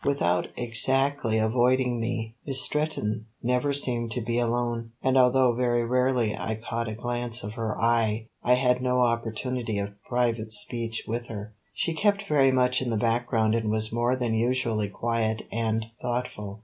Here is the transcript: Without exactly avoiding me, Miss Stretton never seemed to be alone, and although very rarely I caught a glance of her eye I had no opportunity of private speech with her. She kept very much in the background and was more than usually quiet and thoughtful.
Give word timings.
Without 0.03 0.47
exactly 0.57 1.37
avoiding 1.37 1.99
me, 1.99 2.33
Miss 2.43 2.59
Stretton 2.63 3.27
never 3.43 3.71
seemed 3.71 4.09
to 4.13 4.21
be 4.21 4.39
alone, 4.39 4.93
and 5.03 5.15
although 5.15 5.53
very 5.53 5.83
rarely 5.85 6.35
I 6.35 6.55
caught 6.55 6.87
a 6.89 6.95
glance 6.95 7.43
of 7.43 7.53
her 7.53 7.79
eye 7.79 8.25
I 8.41 8.55
had 8.55 8.81
no 8.81 9.01
opportunity 9.01 9.77
of 9.77 10.01
private 10.09 10.53
speech 10.53 11.03
with 11.07 11.27
her. 11.27 11.53
She 11.75 11.93
kept 11.93 12.25
very 12.27 12.51
much 12.51 12.81
in 12.81 12.89
the 12.89 12.97
background 12.97 13.53
and 13.53 13.69
was 13.69 13.93
more 13.93 14.15
than 14.15 14.33
usually 14.33 14.89
quiet 14.89 15.43
and 15.51 15.85
thoughtful. 16.01 16.59